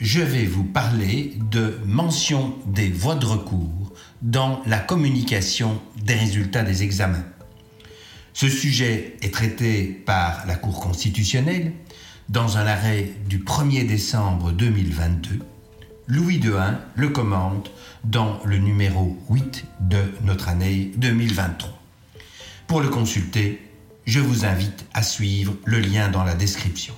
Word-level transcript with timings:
je 0.00 0.20
vais 0.20 0.46
vous 0.46 0.64
parler 0.64 1.34
de 1.50 1.78
mention 1.84 2.56
des 2.66 2.88
voies 2.88 3.16
de 3.16 3.26
recours 3.26 3.92
dans 4.22 4.62
la 4.66 4.78
communication 4.78 5.80
des 6.02 6.14
résultats 6.14 6.62
des 6.62 6.82
examens. 6.82 7.24
Ce 8.32 8.48
sujet 8.48 9.16
est 9.20 9.34
traité 9.34 9.84
par 9.84 10.46
la 10.46 10.56
Cour 10.56 10.80
constitutionnelle 10.80 11.72
dans 12.30 12.56
un 12.56 12.66
arrêt 12.66 13.10
du 13.28 13.40
1er 13.40 13.86
décembre 13.86 14.52
2022. 14.52 15.40
Louis 16.06 16.38
Dehain 16.38 16.80
le 16.94 17.10
commande 17.10 17.68
dans 18.04 18.40
le 18.44 18.56
numéro 18.56 19.18
8 19.28 19.64
de 19.80 20.02
notre 20.24 20.48
année 20.48 20.92
2023. 20.96 21.78
Pour 22.66 22.80
le 22.80 22.88
consulter, 22.88 23.60
je 24.06 24.20
vous 24.20 24.46
invite 24.46 24.86
à 24.94 25.02
suivre 25.02 25.54
le 25.66 25.78
lien 25.78 26.08
dans 26.08 26.24
la 26.24 26.34
description. 26.34 26.94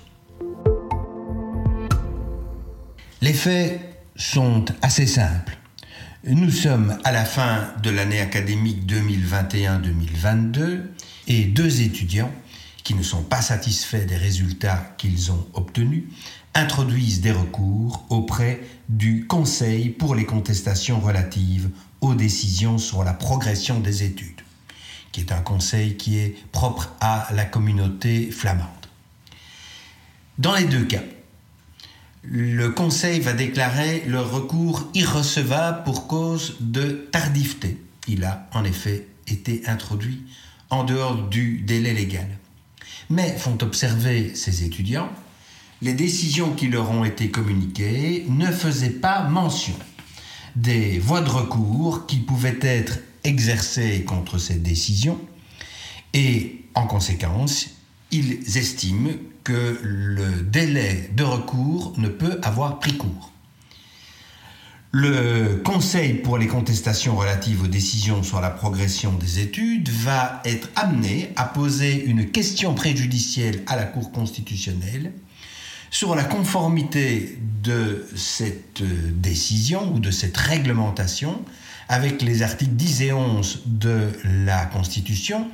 Les 3.23 3.33
faits 3.33 3.81
sont 4.17 4.65
assez 4.83 5.06
simples. 5.06 5.56
Nous 6.25 6.51
sommes 6.51 6.98
à 7.05 7.12
la 7.12 7.25
fin 7.25 7.73
de 7.81 7.89
l'année 7.89 8.20
académique 8.20 8.84
2021-2022 8.84 10.81
et 11.28 11.45
deux 11.45 11.83
étudiants 11.83 12.33
qui 12.83 12.95
ne 12.95 13.03
sont 13.05 13.23
pas 13.23 13.41
satisfaits 13.41 14.06
des 14.06 14.17
résultats 14.17 14.93
qu'ils 14.98 15.31
ont 15.31 15.47
obtenus 15.55 16.03
introduisent 16.55 17.20
des 17.20 17.31
recours 17.31 18.05
auprès 18.11 18.61
du 18.89 19.25
Conseil 19.28 19.91
pour 19.91 20.17
les 20.17 20.25
contestations 20.25 20.98
relatives 20.98 21.70
aux 22.00 22.15
décisions 22.15 22.77
sur 22.77 23.05
la 23.05 23.12
progression 23.12 23.78
des 23.78 24.03
études, 24.03 24.41
qui 25.12 25.20
est 25.20 25.31
un 25.31 25.43
conseil 25.43 25.97
qui 25.97 26.19
est 26.19 26.34
propre 26.50 26.93
à 27.00 27.28
la 27.33 27.45
communauté 27.45 28.33
flamande. 28.33 28.67
Dans 30.39 30.56
les 30.56 30.65
deux 30.65 30.87
cas, 30.87 31.03
le 32.23 32.69
Conseil 32.69 33.20
va 33.20 33.33
déclarer 33.33 34.05
le 34.06 34.20
recours 34.20 34.89
irrecevable 34.95 35.83
pour 35.84 36.06
cause 36.06 36.56
de 36.61 37.09
tardiveté. 37.11 37.78
Il 38.09 38.25
a 38.25 38.48
en 38.53 38.65
effet 38.65 39.06
été 39.27 39.62
introduit 39.67 40.23
en 40.70 40.84
dehors 40.84 41.17
du 41.28 41.59
délai 41.59 41.93
légal. 41.93 42.28
Mais 43.11 43.37
font 43.37 43.59
observer 43.61 44.34
ces 44.34 44.65
étudiants, 44.65 45.11
les 45.83 45.95
décisions 45.95 46.53
qui 46.53 46.69
leur 46.69 46.91
ont 46.91 47.05
été 47.05 47.31
communiquées 47.31 48.25
ne 48.28 48.47
faisaient 48.47 48.91
pas 48.91 49.25
mention 49.25 49.75
des 50.55 50.98
voies 50.98 51.23
de 51.23 51.31
recours 51.31 52.06
qui 52.06 52.19
pouvaient 52.19 52.59
être 52.61 52.98
exercées 53.25 54.05
contre 54.05 54.39
ces 54.39 54.55
décisions 54.55 55.19
et 56.15 56.65
en 56.75 56.87
conséquence, 56.87 57.70
ils 58.11 58.56
estiment 58.56 59.11
que 59.45 59.79
le 59.83 60.43
délai 60.43 61.11
de 61.15 61.25
recours 61.25 61.93
ne 61.98 62.09
peut 62.09 62.39
avoir 62.43 62.79
pris 62.79 62.97
court. 62.97 63.33
Le 64.95 65.62
Conseil 65.65 66.15
pour 66.15 66.37
les 66.37 66.47
contestations 66.47 67.17
relatives 67.17 67.62
aux 67.62 67.67
décisions 67.67 68.22
sur 68.22 68.43
la 68.43 68.50
progression 68.50 69.12
des 69.12 69.41
études 69.41 69.89
va 69.89 70.43
être 70.44 70.69
amené 70.77 71.33
à 71.37 71.47
poser 71.47 72.05
une 72.05 72.31
question 72.31 72.75
préjudicielle 72.75 73.62
à 73.66 73.77
la 73.77 73.84
Cour 73.84 74.12
constitutionnelle 74.12 75.12
sur 75.91 76.15
la 76.15 76.25
conformité 76.25 77.39
de 77.62 78.06
cette 78.16 78.83
décision 79.19 79.95
ou 79.95 79.99
de 79.99 80.11
cette 80.11 80.37
réglementation 80.37 81.43
avec 81.89 82.21
les 82.21 82.43
articles 82.43 82.72
10 82.72 83.03
et 83.03 83.12
11 83.12 83.62
de 83.66 84.09
la 84.25 84.66
Constitution 84.66 85.49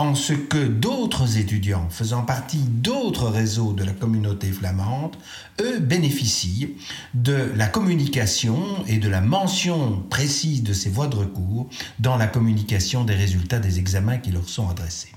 en 0.00 0.14
ce 0.14 0.32
que 0.32 0.66
d'autres 0.66 1.36
étudiants 1.36 1.86
faisant 1.90 2.22
partie 2.22 2.56
d'autres 2.56 3.28
réseaux 3.28 3.74
de 3.74 3.84
la 3.84 3.92
communauté 3.92 4.50
flamande, 4.50 5.14
eux, 5.60 5.78
bénéficient 5.78 6.74
de 7.12 7.52
la 7.54 7.66
communication 7.66 8.56
et 8.86 8.96
de 8.96 9.10
la 9.10 9.20
mention 9.20 10.02
précise 10.08 10.62
de 10.62 10.72
ces 10.72 10.88
voies 10.88 11.06
de 11.06 11.16
recours 11.16 11.68
dans 11.98 12.16
la 12.16 12.26
communication 12.26 13.04
des 13.04 13.14
résultats 13.14 13.58
des 13.58 13.78
examens 13.78 14.16
qui 14.16 14.30
leur 14.30 14.48
sont 14.48 14.70
adressés. 14.70 15.12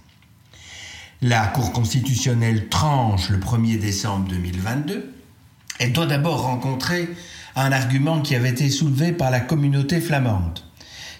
La 1.21 1.47
Cour 1.47 1.71
constitutionnelle 1.71 2.67
tranche 2.67 3.29
le 3.29 3.37
1er 3.37 3.79
décembre 3.79 4.27
2022. 4.27 5.13
Elle 5.79 5.93
doit 5.93 6.07
d'abord 6.07 6.41
rencontrer 6.41 7.07
un 7.55 7.71
argument 7.71 8.21
qui 8.21 8.35
avait 8.35 8.49
été 8.49 8.69
soulevé 8.69 9.13
par 9.13 9.31
la 9.31 9.39
communauté 9.39 10.01
flamande 10.01 10.59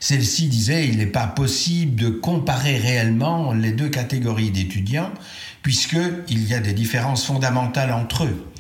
celle-ci 0.04 0.50
disait 0.50 0.86
il 0.86 0.98
n'est 0.98 1.06
pas 1.06 1.28
possible 1.28 1.96
de 1.96 2.10
comparer 2.10 2.76
réellement 2.76 3.54
les 3.54 3.72
deux 3.72 3.88
catégories 3.88 4.52
d'étudiants 4.52 5.14
puisqu'il 5.62 6.46
y 6.46 6.54
a 6.54 6.60
des 6.60 6.74
différences 6.74 7.26
fondamentales 7.26 7.94
entre 7.94 8.26
eux. 8.26 8.52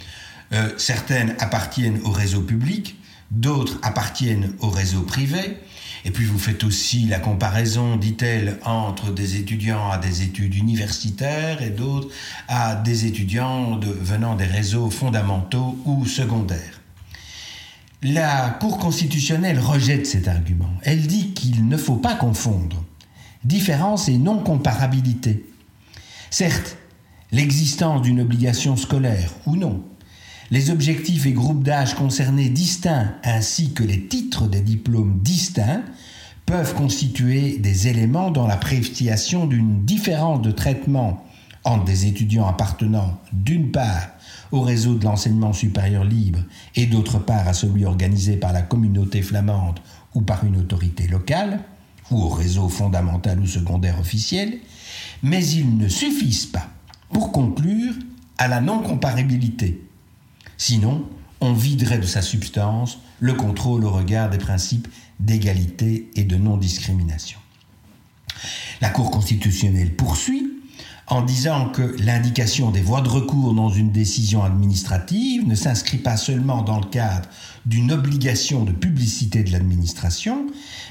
Euh, 0.53 0.69
certaines 0.77 1.35
appartiennent 1.39 1.99
au 2.05 2.11
réseau 2.11 2.39
public, 2.39 2.95
d'autres 3.29 3.77
appartiennent 3.81 4.53
au 4.61 4.69
réseau 4.69 5.01
privé. 5.01 5.57
Et 6.05 6.11
puis 6.11 6.23
vous 6.23 6.39
faites 6.39 6.63
aussi 6.63 7.07
la 7.07 7.19
comparaison, 7.19 7.97
dit-elle, 7.97 8.57
entre 8.63 9.11
des 9.11 9.35
étudiants 9.35 9.91
à 9.91 9.97
des 9.97 10.21
études 10.21 10.55
universitaires 10.55 11.61
et 11.61 11.71
d'autres 11.71 12.07
à 12.47 12.75
des 12.75 13.05
étudiants 13.05 13.81
venant 13.81 14.37
des 14.37 14.45
réseaux 14.45 14.89
fondamentaux 14.89 15.77
ou 15.83 16.05
secondaires. 16.05 16.82
La 18.03 18.49
Cour 18.59 18.79
constitutionnelle 18.79 19.59
rejette 19.59 20.05
cet 20.05 20.27
argument. 20.27 20.69
Elle 20.81 21.07
dit 21.07 21.31
qu'il 21.31 21.69
ne 21.69 21.77
faut 21.77 21.95
pas 21.95 22.15
confondre 22.15 22.83
différence 23.45 24.09
et 24.09 24.17
non-comparabilité. 24.17 25.45
Certes, 26.29 26.77
l'existence 27.31 28.01
d'une 28.01 28.19
obligation 28.19 28.75
scolaire 28.75 29.31
ou 29.45 29.55
non, 29.55 29.85
les 30.51 30.69
objectifs 30.69 31.25
et 31.25 31.31
groupes 31.31 31.63
d'âge 31.63 31.95
concernés 31.95 32.49
distincts 32.49 33.15
ainsi 33.23 33.73
que 33.73 33.83
les 33.83 34.05
titres 34.07 34.47
des 34.47 34.59
diplômes 34.59 35.21
distincts 35.21 35.83
peuvent 36.45 36.75
constituer 36.75 37.57
des 37.57 37.87
éléments 37.87 38.31
dans 38.31 38.47
l'appréciation 38.47 39.47
d'une 39.47 39.85
différence 39.85 40.41
de 40.41 40.51
traitement 40.51 41.23
entre 41.63 41.85
des 41.85 42.05
étudiants 42.05 42.47
appartenant 42.47 43.21
d'une 43.31 43.71
part 43.71 44.09
au 44.53 44.61
réseau 44.61 44.93
de 44.93 45.03
l'enseignement 45.03 45.51
supérieur 45.51 46.03
libre 46.03 46.39
et 46.75 46.85
d'autre 46.85 47.17
part 47.17 47.47
à 47.47 47.53
celui 47.53 47.85
organisé 47.85 48.37
par 48.37 48.53
la 48.53 48.61
communauté 48.61 49.23
flamande 49.23 49.79
ou 50.13 50.21
par 50.21 50.45
une 50.45 50.57
autorité 50.57 51.07
locale, 51.07 51.59
ou 52.11 52.21
au 52.21 52.29
réseau 52.29 52.69
fondamental 52.69 53.39
ou 53.39 53.47
secondaire 53.47 53.99
officiel, 53.99 54.59
mais 55.23 55.43
ils 55.43 55.75
ne 55.75 55.87
suffisent 55.87 56.45
pas 56.45 56.69
pour 57.11 57.31
conclure 57.31 57.95
à 58.37 58.47
la 58.47 58.61
non-comparabilité. 58.61 59.81
Sinon, 60.55 61.09
on 61.41 61.53
viderait 61.53 61.97
de 61.97 62.05
sa 62.05 62.21
substance 62.21 62.99
le 63.19 63.33
contrôle 63.33 63.83
au 63.83 63.91
regard 63.91 64.29
des 64.29 64.37
principes 64.37 64.87
d'égalité 65.19 66.11
et 66.15 66.25
de 66.25 66.35
non-discrimination. 66.35 67.39
La 68.81 68.89
Cour 68.89 69.09
constitutionnelle 69.09 69.95
poursuit 69.95 70.52
en 71.07 71.21
disant 71.21 71.69
que 71.69 71.95
l'indication 71.99 72.71
des 72.71 72.81
voies 72.81 73.01
de 73.01 73.09
recours 73.09 73.53
dans 73.53 73.69
une 73.69 73.91
décision 73.91 74.43
administrative 74.43 75.47
ne 75.47 75.55
s'inscrit 75.55 75.97
pas 75.97 76.17
seulement 76.17 76.61
dans 76.61 76.79
le 76.79 76.85
cadre 76.85 77.29
d'une 77.65 77.91
obligation 77.91 78.63
de 78.63 78.71
publicité 78.71 79.43
de 79.43 79.51
l'administration, 79.51 80.47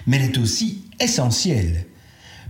mais 0.06 0.18
elle 0.18 0.30
est 0.30 0.38
aussi 0.38 0.84
essentielle 1.00 1.86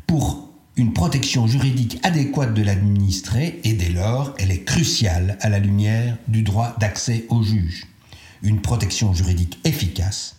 pour 0.07 0.51
une 0.77 0.93
protection 0.93 1.47
juridique 1.47 2.01
adéquate 2.03 2.55
de 2.55 2.63
l'administré 2.63 3.61
et 3.63 3.75
dès 3.75 3.91
lors 3.91 4.35
elle 4.39 4.51
est 4.51 4.65
cruciale 4.65 5.37
à 5.41 5.49
la 5.49 5.59
lumière 5.59 6.17
du 6.29 6.43
droit 6.43 6.75
d'accès 6.81 7.27
au 7.29 7.43
juge. 7.43 7.87
Une 8.43 8.61
protection 8.61 9.13
juridique 9.13 9.59
efficace 9.65 10.37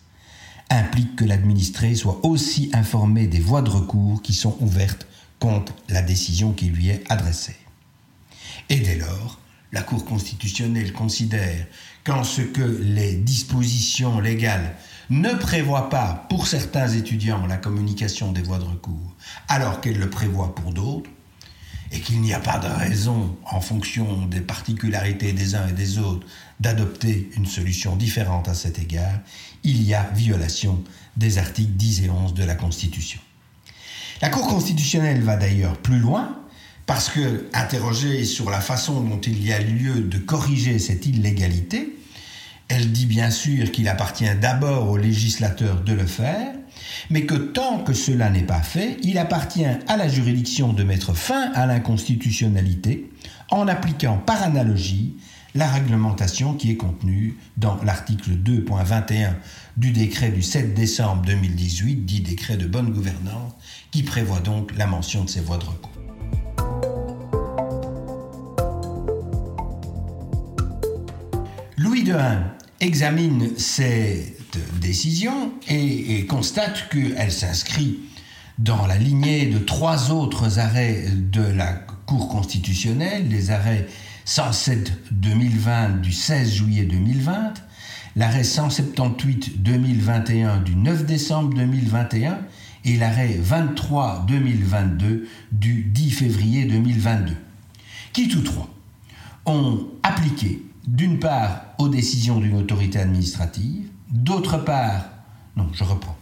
implique 0.70 1.16
que 1.16 1.24
l'administré 1.24 1.94
soit 1.94 2.24
aussi 2.24 2.70
informé 2.72 3.26
des 3.26 3.38
voies 3.40 3.62
de 3.62 3.70
recours 3.70 4.22
qui 4.22 4.34
sont 4.34 4.56
ouvertes 4.60 5.06
contre 5.44 5.74
la 5.90 6.00
décision 6.00 6.54
qui 6.54 6.70
lui 6.70 6.88
est 6.88 7.04
adressée. 7.10 7.56
Et 8.70 8.80
dès 8.80 8.96
lors, 8.96 9.38
la 9.72 9.82
Cour 9.82 10.06
constitutionnelle 10.06 10.94
considère 10.94 11.66
qu'en 12.02 12.24
ce 12.24 12.40
que 12.40 12.62
les 12.62 13.16
dispositions 13.16 14.20
légales 14.20 14.74
ne 15.10 15.34
prévoient 15.34 15.90
pas 15.90 16.24
pour 16.30 16.46
certains 16.46 16.88
étudiants 16.88 17.46
la 17.46 17.58
communication 17.58 18.32
des 18.32 18.40
voies 18.40 18.58
de 18.58 18.64
recours, 18.64 19.14
alors 19.48 19.82
qu'elles 19.82 19.98
le 19.98 20.08
prévoient 20.08 20.54
pour 20.54 20.72
d'autres, 20.72 21.10
et 21.92 22.00
qu'il 22.00 22.22
n'y 22.22 22.32
a 22.32 22.40
pas 22.40 22.56
de 22.56 22.66
raison, 22.66 23.36
en 23.44 23.60
fonction 23.60 24.24
des 24.24 24.40
particularités 24.40 25.34
des 25.34 25.54
uns 25.54 25.68
et 25.68 25.72
des 25.72 25.98
autres, 25.98 26.26
d'adopter 26.58 27.28
une 27.36 27.44
solution 27.44 27.96
différente 27.96 28.48
à 28.48 28.54
cet 28.54 28.78
égard, 28.78 29.20
il 29.62 29.82
y 29.82 29.92
a 29.92 30.08
violation 30.14 30.82
des 31.18 31.36
articles 31.36 31.72
10 31.72 32.04
et 32.04 32.08
11 32.08 32.32
de 32.32 32.44
la 32.44 32.54
Constitution. 32.54 33.20
La 34.22 34.28
Cour 34.28 34.46
constitutionnelle 34.46 35.20
va 35.22 35.36
d'ailleurs 35.36 35.76
plus 35.76 35.98
loin, 35.98 36.38
parce 36.86 37.08
que, 37.08 37.48
interrogée 37.52 38.24
sur 38.24 38.50
la 38.50 38.60
façon 38.60 39.00
dont 39.00 39.20
il 39.20 39.44
y 39.44 39.52
a 39.52 39.58
lieu 39.58 40.00
de 40.00 40.18
corriger 40.18 40.78
cette 40.78 41.06
illégalité, 41.06 41.96
elle 42.68 42.92
dit 42.92 43.06
bien 43.06 43.30
sûr 43.30 43.70
qu'il 43.72 43.88
appartient 43.88 44.32
d'abord 44.40 44.90
au 44.90 44.96
législateur 44.96 45.82
de 45.82 45.92
le 45.92 46.06
faire, 46.06 46.52
mais 47.10 47.26
que 47.26 47.34
tant 47.34 47.78
que 47.78 47.92
cela 47.92 48.30
n'est 48.30 48.42
pas 48.42 48.62
fait, 48.62 48.96
il 49.02 49.18
appartient 49.18 49.66
à 49.88 49.96
la 49.96 50.08
juridiction 50.08 50.72
de 50.72 50.82
mettre 50.82 51.14
fin 51.14 51.50
à 51.52 51.66
l'inconstitutionnalité 51.66 53.10
en 53.50 53.68
appliquant 53.68 54.16
par 54.16 54.42
analogie 54.42 55.16
la 55.54 55.68
réglementation 55.68 56.54
qui 56.54 56.72
est 56.72 56.76
contenue 56.76 57.36
dans 57.56 57.78
l'article 57.84 58.30
2.21 58.32 59.34
du 59.76 59.92
décret 59.92 60.30
du 60.30 60.42
7 60.42 60.74
décembre 60.74 61.22
2018, 61.26 62.04
dit 62.04 62.20
décret 62.20 62.56
de 62.56 62.66
bonne 62.66 62.90
gouvernance, 62.90 63.52
qui 63.92 64.02
prévoit 64.02 64.40
donc 64.40 64.76
la 64.76 64.86
mention 64.86 65.24
de 65.24 65.30
ces 65.30 65.40
voies 65.40 65.58
de 65.58 65.64
recours. 65.64 65.90
Louis 71.76 72.02
de 72.02 72.16
examine 72.80 73.56
cette 73.56 74.58
décision 74.80 75.52
et, 75.68 76.26
constate 76.26 76.88
qu'elle 76.88 77.30
s'inscrit 77.30 78.00
dans 78.58 78.86
la 78.86 78.98
lignée 78.98 79.46
de 79.46 79.58
trois 79.58 80.10
autres 80.10 80.58
arrêts 80.58 81.06
de 81.12 81.42
la 81.42 81.72
Cour 82.06 82.28
constitutionnelle, 82.28 83.28
les 83.28 83.50
arrêts 83.50 83.86
107-2020 84.26 86.00
du 86.00 86.12
16 86.12 86.52
juillet 86.52 86.84
2020, 86.84 87.54
l'arrêt 88.16 88.42
178-2021 88.42 90.62
du 90.62 90.76
9 90.76 91.04
décembre 91.04 91.52
2021 91.54 92.38
et 92.84 92.96
l'arrêt 92.96 93.38
23-2022 93.38 95.24
du 95.52 95.84
10 95.84 96.10
février 96.10 96.64
2022, 96.64 97.34
qui 98.12 98.28
tous 98.28 98.42
trois 98.42 98.68
ont 99.46 99.86
appliqué 100.02 100.62
d'une 100.86 101.18
part 101.18 101.62
aux 101.78 101.88
décisions 101.88 102.40
d'une 102.40 102.56
autorité 102.56 102.98
administrative, 102.98 103.88
d'autre 104.10 104.58
part, 104.58 105.06
non, 105.56 105.68
je 105.72 105.84
reprends, 105.84 106.16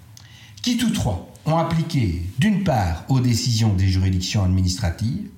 qui 0.63 0.77
tous 0.77 0.91
trois 0.91 1.29
ont 1.47 1.59
appliqué 1.59 2.23
d'une 2.39 2.65
part 2.65 3.05
aux 3.09 3.21
décisions 3.21 3.75
des 3.75 3.89
juridictions 3.89 4.45
administratives, 4.45 5.29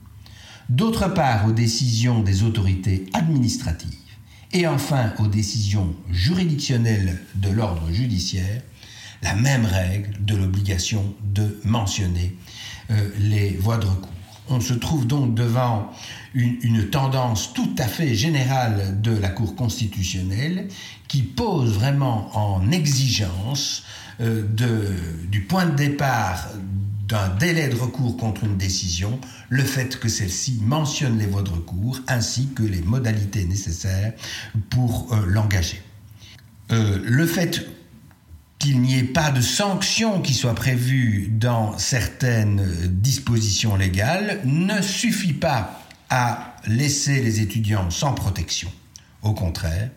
d'autre 0.68 1.12
part 1.12 1.46
aux 1.46 1.52
décisions 1.52 2.20
des 2.20 2.42
autorités 2.42 3.06
administratives, 3.12 3.90
et 4.52 4.66
enfin 4.66 5.12
aux 5.18 5.26
décisions 5.26 5.94
juridictionnelles 6.10 7.20
de 7.34 7.50
l'ordre 7.50 7.90
judiciaire, 7.90 8.62
la 9.22 9.34
même 9.34 9.64
règle 9.64 10.24
de 10.24 10.36
l'obligation 10.36 11.14
de 11.22 11.58
mentionner 11.64 12.36
euh, 12.90 13.08
les 13.18 13.56
voies 13.56 13.78
de 13.78 13.86
recours. 13.86 14.10
On 14.48 14.60
se 14.60 14.74
trouve 14.74 15.06
donc 15.06 15.34
devant 15.34 15.90
une, 16.34 16.90
tendance 16.90 17.54
tout 17.54 17.74
à 17.78 17.86
fait 17.86 18.14
générale 18.14 19.00
de 19.00 19.16
la 19.16 19.30
Cour 19.30 19.56
constitutionnelle 19.56 20.68
qui 21.08 21.22
pose 21.22 21.72
vraiment 21.72 22.28
en 22.36 22.70
exigence 22.70 23.84
euh, 24.20 24.44
du 25.30 25.40
point 25.42 25.66
de 25.66 25.74
départ 25.74 26.50
d'un 27.06 27.28
délai 27.28 27.68
de 27.68 27.76
recours 27.76 28.16
contre 28.16 28.44
une 28.44 28.56
décision, 28.56 29.18
le 29.48 29.62
fait 29.62 29.98
que 29.98 30.08
celle-ci 30.08 30.60
mentionne 30.62 31.18
les 31.18 31.26
voies 31.26 31.42
de 31.42 31.50
recours 31.50 32.00
ainsi 32.08 32.48
que 32.54 32.62
les 32.62 32.82
modalités 32.82 33.44
nécessaires 33.44 34.12
pour 34.70 35.12
euh, 35.12 35.24
l'engager. 35.26 35.82
Euh, 36.70 36.98
le 37.04 37.26
fait 37.26 37.66
qu'il 38.58 38.80
n'y 38.80 38.98
ait 38.98 39.02
pas 39.02 39.30
de 39.30 39.42
sanctions 39.42 40.22
qui 40.22 40.32
soient 40.32 40.54
prévues 40.54 41.28
dans 41.30 41.76
certaines 41.76 42.64
dispositions 42.88 43.76
légales 43.76 44.40
ne 44.44 44.80
suffit 44.80 45.34
pas 45.34 45.82
à 46.08 46.56
laisser 46.66 47.20
les 47.20 47.40
étudiants 47.40 47.90
sans 47.90 48.14
protection. 48.14 48.72
Au 49.22 49.34
contraire, 49.34 49.90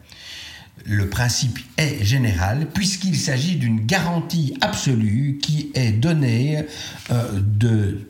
le 0.86 1.10
principe 1.10 1.60
est 1.78 2.04
général 2.04 2.68
puisqu'il 2.74 3.18
s'agit 3.18 3.56
d'une 3.56 3.86
garantie 3.86 4.56
absolue 4.62 5.40
qui 5.42 5.72
est 5.74 5.92
donnée 5.92 6.66
euh, 7.12 7.42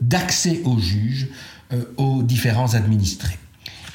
d'accès 0.01 0.61
aux 0.63 0.79
juges 0.79 1.27
euh, 1.73 1.83
aux 1.97 2.23
différents 2.23 2.75
administrés. 2.75 3.37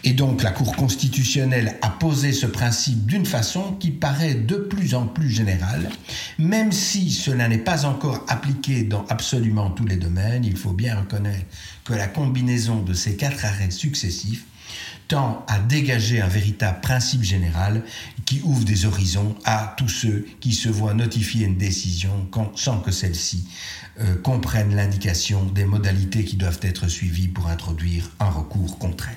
Et 0.05 0.15
donc 0.15 0.43
la 0.43 0.51
Cour 0.51 0.75
constitutionnelle 0.75 1.77
a 1.81 1.89
posé 1.89 2.33
ce 2.33 2.47
principe 2.47 3.07
d'une 3.07 3.25
façon 3.25 3.75
qui 3.75 3.91
paraît 3.93 4.35
de 4.35 4.57
plus 4.57 4.95
en 4.95 5.07
plus 5.07 5.31
générale, 5.31 5.89
même 6.39 6.73
si 6.73 7.11
cela 7.13 7.47
n'est 7.47 7.59
pas 7.59 7.85
encore 7.85 8.25
appliqué 8.27 8.83
dans 8.83 9.05
absolument 9.09 9.71
tous 9.71 9.87
les 9.87 9.97
domaines, 9.97 10.45
il 10.45 10.57
faut 10.57 10.73
bien 10.73 10.99
reconnaître 10.99 11.47
que 11.85 11.93
la 11.93 12.09
combinaison 12.09 12.83
de 12.83 12.95
ces 12.95 13.17
quatre 13.17 13.45
arrêts 13.45 13.71
successifs 13.71 14.45
à 15.13 15.59
dégager 15.59 16.23
un 16.23 16.29
véritable 16.29 16.81
principe 16.81 17.23
général 17.23 17.83
qui 18.25 18.41
ouvre 18.45 18.65
des 18.65 18.87
horizons 18.87 19.35
à 19.45 19.75
tous 19.77 19.89
ceux 19.89 20.27
qui 20.41 20.53
se 20.53 20.71
voient 20.71 20.95
notifier 20.95 21.45
une 21.45 21.59
décision 21.59 22.29
sans 22.55 22.81
que 22.81 22.91
celle-ci 22.91 23.47
euh, 24.01 24.17
comprenne 24.23 24.75
l'indication 24.75 25.45
des 25.45 25.67
modalités 25.67 26.25
qui 26.25 26.37
doivent 26.37 26.61
être 26.63 26.89
suivies 26.89 27.29
pour 27.29 27.49
introduire 27.49 28.11
un 28.21 28.31
recours 28.31 28.79
contre 28.79 29.09
elle. 29.11 29.17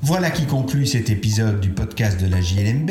Voilà 0.00 0.30
qui 0.30 0.46
conclut 0.46 0.86
cet 0.86 1.10
épisode 1.10 1.60
du 1.60 1.70
podcast 1.70 2.18
de 2.18 2.26
la 2.26 2.40
JLMB. 2.40 2.90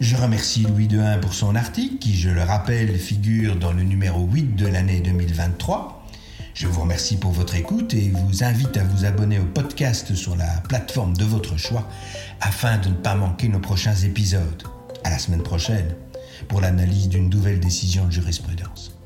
Je 0.00 0.14
remercie 0.14 0.62
Louis 0.62 0.86
Dehain 0.86 1.18
pour 1.18 1.34
son 1.34 1.56
article 1.56 1.96
qui, 1.98 2.14
je 2.14 2.30
le 2.30 2.42
rappelle, 2.42 2.96
figure 2.96 3.56
dans 3.56 3.72
le 3.72 3.82
numéro 3.82 4.26
8 4.26 4.54
de 4.54 4.68
l'année 4.68 5.00
2023. 5.00 6.06
Je 6.54 6.68
vous 6.68 6.82
remercie 6.82 7.16
pour 7.16 7.32
votre 7.32 7.56
écoute 7.56 7.94
et 7.94 8.10
vous 8.10 8.44
invite 8.44 8.76
à 8.76 8.84
vous 8.84 9.04
abonner 9.04 9.40
au 9.40 9.44
podcast 9.44 10.14
sur 10.14 10.36
la 10.36 10.60
plateforme 10.68 11.16
de 11.16 11.24
votre 11.24 11.56
choix 11.56 11.88
afin 12.40 12.78
de 12.78 12.90
ne 12.90 12.94
pas 12.94 13.16
manquer 13.16 13.48
nos 13.48 13.58
prochains 13.58 13.96
épisodes. 13.96 14.62
À 15.02 15.10
la 15.10 15.18
semaine 15.18 15.42
prochaine 15.42 15.92
pour 16.46 16.60
l'analyse 16.60 17.08
d'une 17.08 17.28
nouvelle 17.28 17.58
décision 17.58 18.06
de 18.06 18.12
jurisprudence. 18.12 18.97